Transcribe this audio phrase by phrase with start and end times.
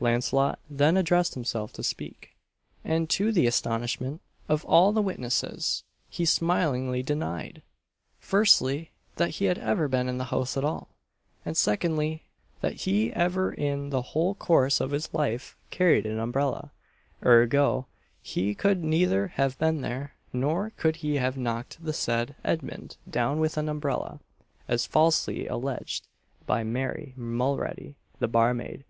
[0.00, 2.34] Launcelot then addressed himself to speak;
[2.84, 7.62] and to the astonishment of all the witnesses, he smilingly denied
[8.18, 10.88] firstly, that he had ever been in the house at all;
[11.44, 12.24] and secondly,
[12.60, 16.72] that he ever in the whole course of his life carried an umbrella
[17.24, 17.86] ergo,
[18.20, 23.38] he could neither have been there, nor could he have knocked the said Edmund down
[23.38, 24.18] with an umbrella,
[24.66, 26.08] as falsely alleged
[26.46, 28.82] by Mary Mulready, the barmaid.